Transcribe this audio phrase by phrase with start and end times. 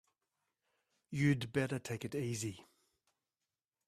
[1.11, 2.65] You'd better take it easy.